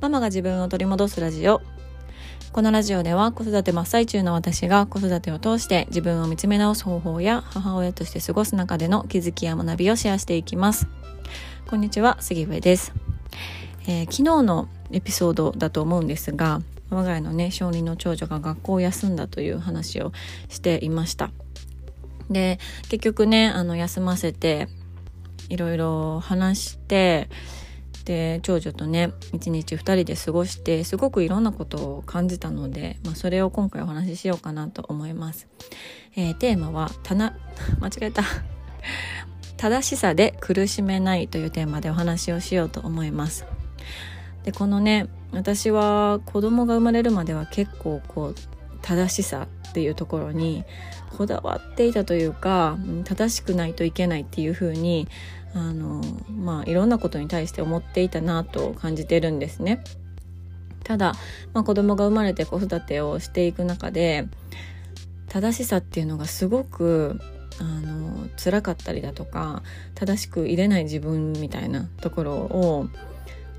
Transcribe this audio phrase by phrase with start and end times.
[0.00, 1.60] ママが自分を取り戻すラジオ。
[2.52, 10.88] このラジオでは子育て真っ最中の私が子育てを通して自分を見つめ直す方法や母親として過ごす中での気づきや学びをシェアしていきます。
[11.68, 12.94] こんにちは杉上です、
[13.86, 20.12] えー、昨日のエピソードだと思うんですが我が家のね小児の長女が学校を休んだという話を
[20.48, 21.30] していました。
[22.30, 22.58] で
[22.88, 24.68] 結局ねあの休ませて
[25.50, 27.28] いろいろ話して
[28.04, 35.48] で長女とね一日2人で過ごしてすごくいろんなことを感じたので、まあ、それを今回お話ししようかなと思います。
[36.16, 37.36] えー、テーマは「たな」
[37.80, 38.24] 間違えた
[39.56, 43.44] 正しさで苦しめないというテーマでお話をしようと思います。
[44.44, 48.34] でこのね私は子供が生まれるまでは結構こう
[48.82, 50.64] 正しさっていうところに
[51.16, 55.06] こだわっていたというか正しくないといけないっていう風に
[55.54, 59.82] あのまあいろんなことに対して思っていたなと感じてるんですね。
[60.84, 61.14] ただ、
[61.52, 64.26] まあ、子供が生まれて子育てをしていく中で
[65.28, 67.20] 正しさっていうのがすごく
[67.60, 69.62] あの辛かったりだとか
[69.94, 72.88] 正しく入れない自分みたいなところを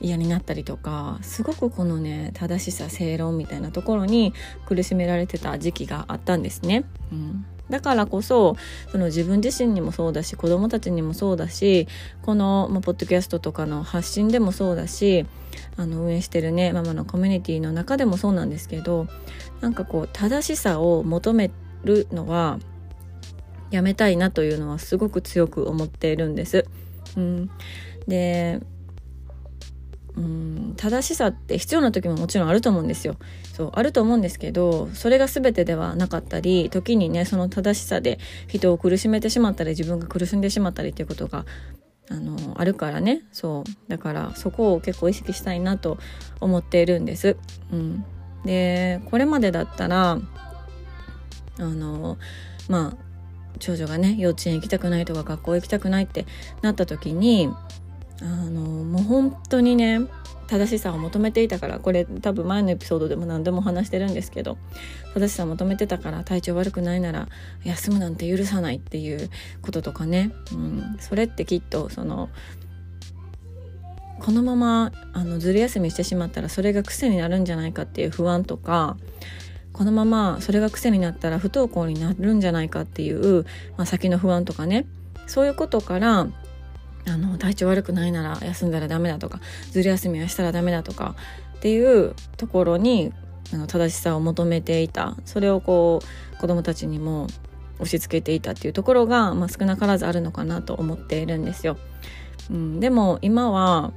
[0.00, 4.34] 嫌になったりとかすごくこのね正しさ正論みたいなところに
[4.66, 6.84] 苦しめられてた時期があったんですね。
[7.12, 8.56] うん、だからこそ
[8.92, 11.88] その自分自身にもそうだし子供たちにもそうだし
[12.22, 15.26] この、まあ、ポッドキャストとかの発信でもそうだし
[15.76, 19.06] あの運営してるねママのコミュニティの中でもそうなんですけど
[19.60, 21.50] なんかこう正しさを求め
[21.84, 22.58] るのは
[23.70, 26.66] やめたいなというのはすごく強く思っているんです。
[27.16, 27.50] うん、
[28.06, 28.60] で
[30.16, 33.16] うん正しさって必要な時ももちろんあると思うんですよ。
[33.52, 41.44] そうあると思うんですけどそれが全てではなかったり時にねその正しさで人を苦しめてしまったり自分が苦しんでしまったりっていうことが
[42.10, 45.98] あのあるからねそうだからそこを結構意識したいなと
[46.40, 47.36] 思っているんです。
[47.72, 48.04] うん、
[48.44, 50.18] でこれまでだったら
[51.58, 52.18] あの
[52.68, 53.04] まあ
[53.58, 56.26] 長女がね幼稚園行きたくないとか学校行きたくないって
[56.62, 57.50] なった時に
[58.20, 60.00] あのもう本当にね
[60.46, 64.58] 正しさを求めていたからこれ多分前のエピソードでも何でも話してるんですけど
[65.14, 67.28] 正しさを求めてたから体調悪くないなら
[67.64, 69.30] 休むなんて許さないっていう
[69.62, 72.28] こととかね、うん、それってきっとその
[74.20, 78.96] このままあのずる休みしてしまったらそれが癖になるんじゃないかっていう不安とか
[79.72, 83.44] このままそれが癖になったら不登校になるんじゃないかっていう、
[83.76, 84.86] まあ、先の不安とかね
[85.26, 86.28] そういうことから
[87.06, 91.14] あの体調悪くないなら休んだらダメだとかずる休みはしたらダメだとか
[91.56, 93.12] っていうところに
[93.52, 97.26] あの正しさを求めていたそれをこう子どもたちにも
[97.78, 101.76] 押し付けていたっていうところが、まあ、少なからずあるのかなと思っているんですよ。
[102.50, 103.92] うん、でも今は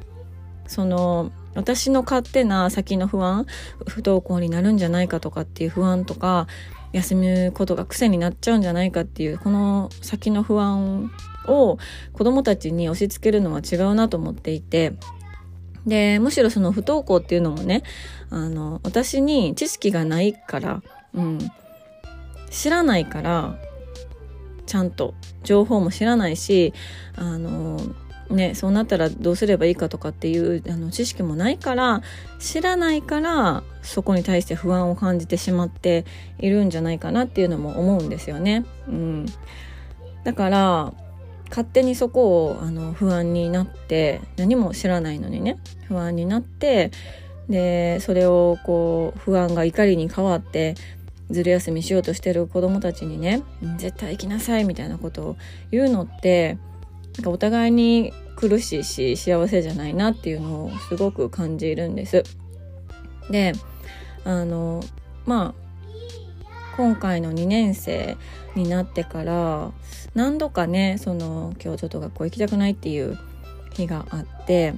[0.68, 3.46] その私の勝手な先の不安
[3.88, 6.48] 不登校になるんじゃないかとかっていう不安とか
[6.94, 11.12] 休むことが癖になっちゃうんじゃないかっていうこの先の不安
[11.48, 11.78] を
[12.14, 14.94] 子どもたちに押し付けるのは違うなと思っていて
[15.86, 17.84] でむしろその不登校っていうのもね
[18.30, 21.40] あの私に知識がないから、うん、
[22.50, 23.58] 知らないから
[24.66, 25.14] ちゃんと
[25.44, 26.74] 情報も知らないし
[27.16, 27.80] あの
[28.30, 32.02] ね、そうなったらどうすればいいかとかっていうあの知識もないから
[32.40, 36.06] 知らないからそこに対して不安を感じてしまって
[36.38, 38.66] いるんじゃないかなっていうのも思うんですよね。
[38.88, 39.26] うん、
[40.26, 40.94] だから
[41.50, 46.92] 勝手にそこをあの不安になって何も知らないのにね不安になって
[47.50, 50.76] でそれをこう不安が怒りに変わって
[51.30, 53.44] ずる休みしようとしてる子供たちにね
[53.78, 55.38] 絶対行きなさいみたいなことを
[55.72, 56.58] 言うのって
[57.18, 62.24] なんかお互いに苦しいし幸せじゃないなっていうのをすごく感じるんです。
[63.30, 63.54] で
[64.24, 64.84] あの
[65.26, 65.67] まあ
[66.78, 68.18] 今回の2年生
[68.56, 69.72] になってから
[70.14, 73.18] 何度かねその今日ちょっと学校行きたくないっていう
[73.74, 74.76] 日があって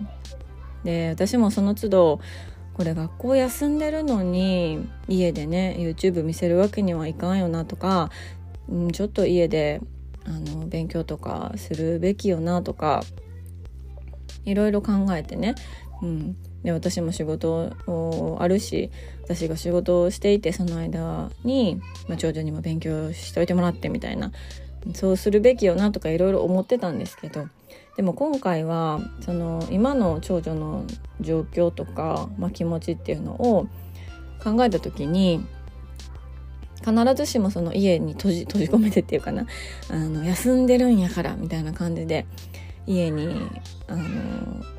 [0.86, 2.22] で私もその都度
[2.74, 8.10] これ学校休んでるのに家でね YouTube 見せるわけにはいかんよなとか、
[8.69, 9.81] うん、ちょっと家で
[10.25, 13.04] あの勉強とかするべきよなとか
[14.46, 15.56] いろいろ考えてね、
[16.01, 18.92] うん、で私も仕事をあるし
[19.24, 24.32] 私が仕事をしていてその間に、まあ、長女にも勉強しといてもらってみたいな
[24.94, 27.48] そうするべきよなとかいろいろ思ってたんですけど
[27.96, 30.86] でも今回はその今の長女の
[31.22, 33.68] 状況とか、まあ、気持ちっていうのを
[34.44, 35.46] 考えた時に
[36.80, 39.46] 必ずしもその家に閉じ閉じ込めてっていうかな
[39.90, 42.26] あの休んでるんやからみたいな感じで
[42.88, 43.50] 家に
[43.88, 44.79] あの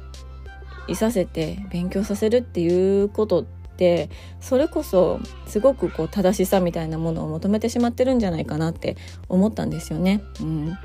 [0.90, 4.10] いさせて勉強させるっていうことって
[4.40, 8.96] それこそすごくこう正しさみたいなものを求めてしまってるんじゃないかなって
[9.28, 10.22] 思ったんですよね。
[10.40, 10.78] うん、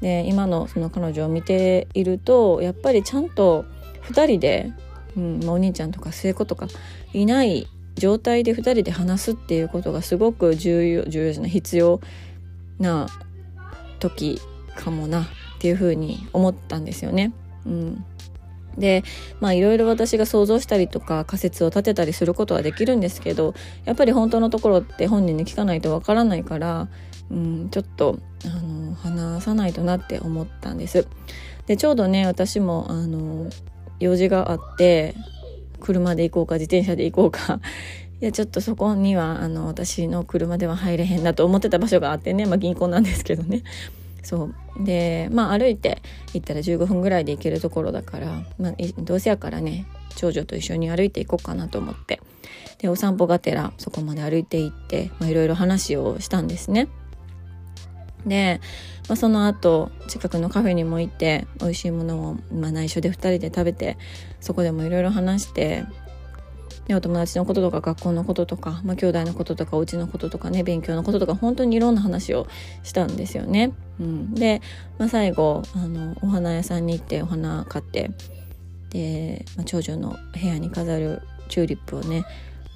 [0.00, 3.64] で今のその彼女を見ているとやっぱりちゃんと
[4.04, 4.72] 2人で、
[5.16, 6.68] うんまお兄ちゃんとか末子とか
[7.12, 7.66] いない
[7.96, 12.00] 状態で2人で話すっていうことがすごく重要重要じゃない必要
[12.78, 13.08] な
[13.98, 14.40] 時
[14.76, 15.26] かもなっ
[15.58, 17.32] ていうふうに思ったんですよね。
[17.66, 18.04] うん、
[18.78, 19.04] で
[19.40, 23.54] まあいろいろ私が想像したりとか仮説を立てたりすることはできるんですけど
[23.84, 26.88] やっぱり本当のところって本人に聞かないとわからないから、
[27.30, 31.06] うん、ちょっとあの話さないとなって思ったんです。
[31.66, 33.50] でちょうどね私もあの
[34.00, 35.14] 用事があって
[35.80, 37.60] 車で行こうか自転車で行こうか
[38.20, 43.62] いやちょっとそこにはあの私の車では入れへんなと思ってた場所があってね、まあ、銀行なんですけどね
[44.22, 46.02] そうでまあ歩いて
[46.34, 49.86] 行ったら15分ぐらいで行けるところだから、まあ、どうせやからね
[50.16, 52.20] 長女と一緒に歩いていこうかなと思って
[52.78, 56.88] でお散歩がてらそこまで歩いて行っていろいろ話をしたんですね。
[58.26, 58.60] で、
[59.08, 63.96] まあ、その後近くのカフェにも行って美味しいものを、まあ、内緒で2人で食べて
[64.40, 65.84] そこでもいろいろ話して
[66.88, 72.48] でお友達のこととか学校のこととか、まあ、兄弟のこととかお家のこととかね勉強のこととか本当にいろんな話を
[72.82, 73.72] したんですよね。
[74.00, 74.62] うん、で、
[74.96, 78.10] まあ、最後あのお花屋さんに行ってお花買って
[78.88, 81.20] で、まあ、長女の部屋に飾る
[81.50, 82.24] チューリップをね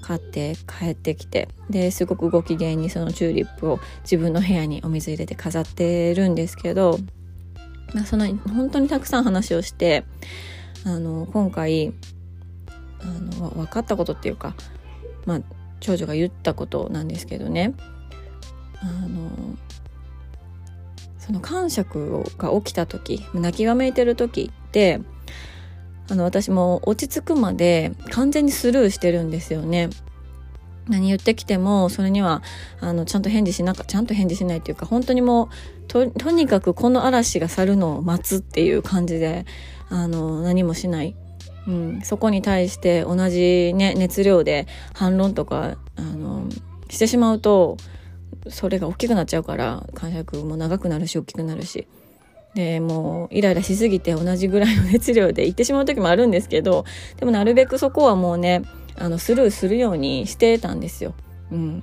[0.03, 6.99] 買って帰ってきてですごくご機嫌にそのチューリップを自分の部屋にお水入れて飾ってるんですけど、
[7.95, 10.05] まあ、その本当にたくさん話をして
[10.85, 11.95] あの今回
[13.03, 14.55] あの分かったことっていうか、
[15.27, 15.41] まあ、
[15.81, 17.75] 長女が言ったことなんですけどね
[18.81, 19.31] あの
[21.19, 25.01] その感触が起きた時泣きわめいてる時って
[26.11, 29.89] あの私も落ち着くまで完全にスルーしてるんですよね。
[30.89, 32.43] 何言ってきてもそれには
[32.81, 35.49] あのちゃんと返事しなかちゃんと返事しないっていうか本当にもう
[35.87, 39.47] ととにかくこの嵐が去るのを待つっていう感じで
[39.91, 41.15] あの何もしない
[41.67, 46.49] うん、そこに対して同じ、ね、熱量で反論とかあの
[46.89, 47.77] してしまうと
[48.49, 51.87] それが大きくなっちゃうから感触も長くなるし大きくなるし。
[52.55, 56.85] でもうイライラしすぎて同じぐらいの熱量で言ってしまう時もあるんですけど
[57.17, 58.63] でもなるべくそこはもうね
[58.95, 61.15] あのスルーするようにしてたんですよ。
[61.51, 61.81] うん、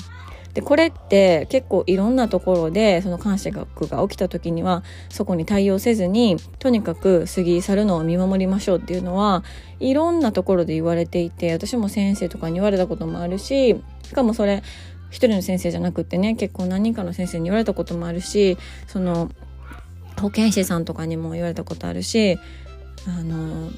[0.54, 9.44] でこれって結構いろんなところでその感謝学が起きた時にはそこに対応せずにとにかく過ぎ去るのを見守りましょうっていうのは
[9.80, 14.64] いろんなところで言われていて私も先生とかに言われたこともあるししかもそれ
[15.12, 18.58] 一人の先生じゃなくってね結構何人かの先生に言われたこともあるし
[18.88, 19.30] その
[20.20, 22.38] 保健師さんとかにも言われたことあるし
[23.08, 23.72] あの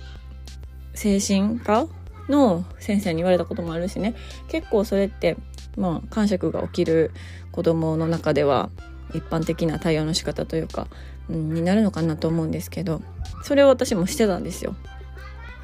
[0.93, 1.87] 精神科
[2.29, 4.15] の先生に言われたこともあるしね。
[4.47, 5.37] 結構それって
[5.77, 7.11] まあ感触が起きる
[7.51, 8.69] 子供の中では
[9.13, 10.87] 一般的な対応の仕方というか、
[11.29, 13.01] うん、になるのかなと思うんですけど
[13.43, 14.75] それを私もしてたんですよ。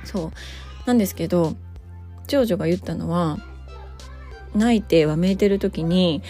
[0.04, 0.31] そう
[0.86, 1.56] なんですけど
[2.27, 3.38] 長女が言ったのは
[4.56, 6.21] 泣いてわめいてる時に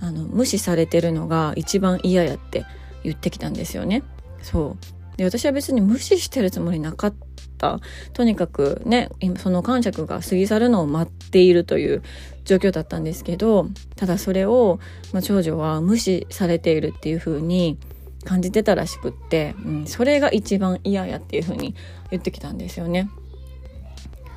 [0.00, 2.66] あの無視されてるのが一番嫌やって
[3.02, 4.02] 言ってきたんですよね。
[4.42, 4.76] そ
[5.14, 7.14] うで私は別に無視してるつもりなかっ
[7.56, 7.80] た
[8.12, 12.02] とにかくねその感触が過ぎ去るのを待っているという
[12.44, 14.78] 状況だったんですけどただそれを、
[15.12, 17.78] まあ、長女は無視されているっていう風に
[18.24, 21.74] 感じてたらしくって、うん、それが一番嫌やっていう風に
[22.10, 23.08] 言ってきたんですよね。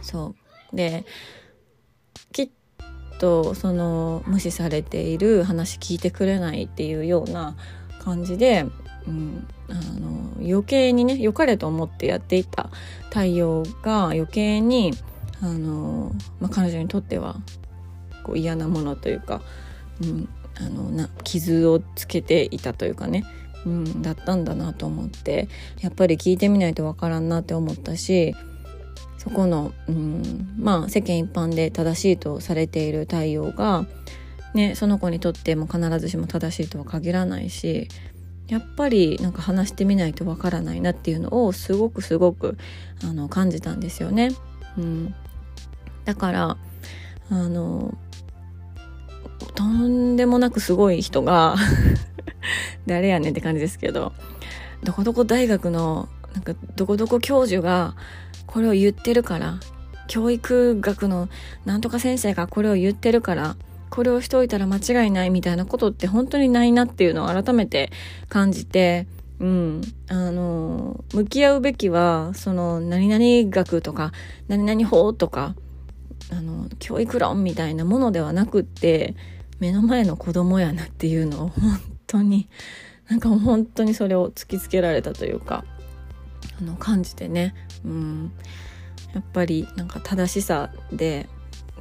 [0.02, 0.36] そ
[0.74, 1.06] うで
[2.32, 2.50] きっ
[3.20, 7.56] とその無視されている話聞いてくれないっていうような
[8.00, 8.66] 感じで、
[9.08, 12.70] うん、あの余計にね良かれと思ってやっていた
[13.10, 14.94] 対応が余計に
[15.42, 17.38] あの、まあ、彼女にとっては
[18.28, 19.42] こう嫌なものというか、
[20.04, 20.30] うん、
[20.60, 23.24] あのな傷をつけていたというかね、
[23.66, 25.48] うん、だったんだなと思って
[25.80, 28.36] やっぱり聞いてみないとわからんなって思ったし
[29.18, 33.86] そこの、うん、まあ世間一般で正しいとされている対応が、
[34.54, 37.88] ね、その子にとっても必ずしも正しいとは限らないし
[38.48, 42.58] やっぱりなんか話してみないとわからないなっていうのをすごくすごく
[43.04, 44.30] あの感じたんですよね。
[44.78, 45.16] うん、
[46.06, 46.58] だから
[47.30, 47.98] あの
[49.58, 51.56] とんでもなくすごい人が
[52.86, 54.14] 誰やねんって感じですけど
[54.84, 57.96] どこどこ大学のなんかどこどこ教授が
[58.46, 59.60] これを言ってるから
[60.08, 61.28] 教育学の
[61.66, 63.56] なんとか先生がこれを言ってるから
[63.90, 67.92] これをしておいたら間違いないみたいなことって本当にないなっていうのを改めて
[68.30, 69.08] 感じて
[69.40, 74.12] うん、あの向き合うべきはその何々学とか
[74.48, 75.56] 何々法とか
[76.32, 79.16] あの教育論みたいなものではなくって
[79.60, 82.48] 目の前の子供やなっていうのを本当に
[83.10, 85.64] なんか本当にそれを突きつけられたというか
[86.60, 88.32] あの感じてね、うん、
[89.14, 91.28] やっぱりなんか正しさで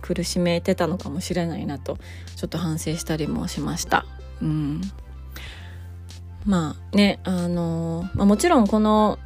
[0.01, 1.99] 苦しめてたのかもしれないなと
[2.37, 4.07] ちょっと反省したりもしました。
[4.41, 4.81] うん、
[6.45, 9.19] まあねあの、まあ、もちろんこの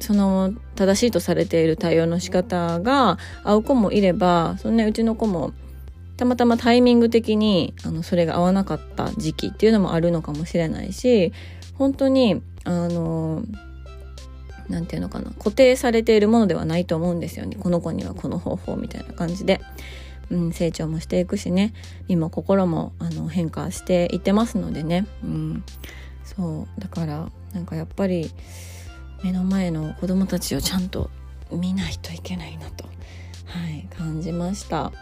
[0.00, 5.52] その正しいとされている対応の仕方が合う子もいればそのねうちの子も
[6.16, 11.32] たまたまタイミング的にあのそれが合わなかった時期っていうのもあるのかもしれないし
[11.74, 13.42] 本当にあの
[14.68, 17.56] 何て言うのかな固定されているものではないと思うんですよね。
[17.60, 19.60] この子にはこの方法みたいな感じで、
[20.30, 21.72] うん、成長もしていくしね。
[22.08, 25.64] 身も心もあの変化していってますのでね、うん、
[26.24, 26.80] そう。
[26.80, 28.30] だからなんかやっぱり
[29.22, 31.10] 目の前の子供たちをちゃんと
[31.52, 32.84] 見ないといけないなと、
[33.44, 34.92] はい、感じました。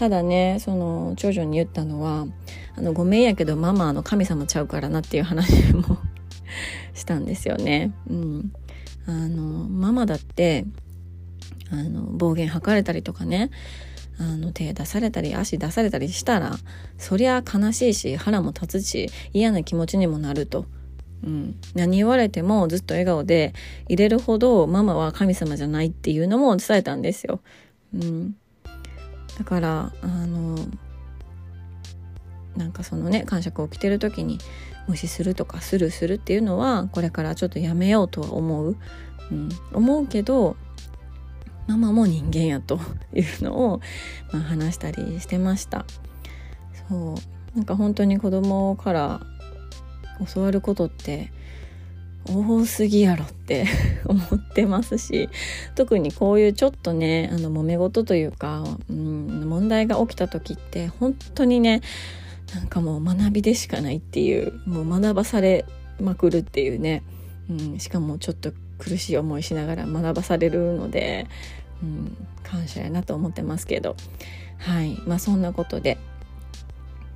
[0.00, 2.26] ただねその長女に言ったのは
[2.74, 5.98] 「あのごめんやけどママの神様ちゃうからな」っていう話も
[6.94, 7.92] したんですよね。
[8.08, 8.52] うん、
[9.04, 10.64] あのママだって
[11.70, 13.50] あの暴言吐かれたりとかね
[14.18, 16.56] あの手出されたり足出されたりしたら
[16.96, 20.64] そりゃ悲しいし腹も立つし嫌な気持ちにもなると。
[21.22, 23.52] うん、何言われてもずっと笑顔で
[23.86, 27.42] 入れるほどママは神様じゃないっていうのも伝えたんですよ。
[27.94, 28.36] うん、
[29.40, 30.54] だからあの
[32.58, 34.36] なんかそのね感触を着てる時に
[34.86, 38.76] 無視するとかスルーするっていうのはこれからちょっとやめようとは思う、
[39.30, 40.56] うん、思うけど
[41.68, 42.78] ママも人間やと
[43.16, 43.80] いうのを、
[44.30, 45.86] まあ、話したりしてました。
[46.90, 47.56] そう。
[47.56, 49.20] なんか本当に子供から
[50.34, 51.32] 教わることって
[52.26, 53.66] 多すぎやろって
[54.06, 55.28] 思ってますし
[55.74, 61.80] 特にこういうちょっとねあの揉め事というか、うん、問題が起きた時って本当にね
[62.54, 65.64] なんかもう学びでしかないっていうもう学ばされ
[66.00, 67.02] まくるっていうね、
[67.48, 71.26] うん、しかもちょっと苦しい思いしながら学ばされるので、
[71.82, 73.96] うん、感謝やなと思ってますけど。
[74.60, 75.96] はいまあそんなことで、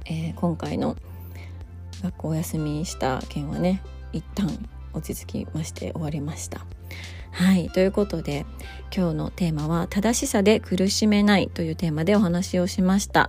[0.06, 0.96] えー、今回の
[2.02, 3.82] 学校お休みした件はね
[4.12, 4.48] 一旦
[4.94, 6.66] 落ち着きまして終わりました。
[7.34, 8.46] はいということで
[8.96, 13.28] 今日のテーマは「正しさで苦しめない」というテーマでお話をしました、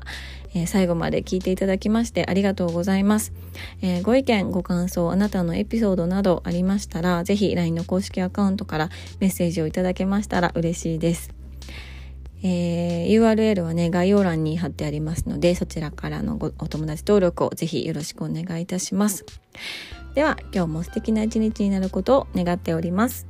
[0.54, 3.34] えー、最後まで聞いていただきましてありがとうございます、
[3.82, 11.34] えー、ご意見ご感想あなたのエピソードなどありましたら是非 LINE の公式アカウントからメッセージをいただけましたら嬉しいです
[12.48, 19.26] えー、URL はね、概要欄に貼ってありますので、そちらからのごお友達登録をぜひよろしくお願いいたします。
[20.16, 23.28] では今日も素敵な一日になることを願っております。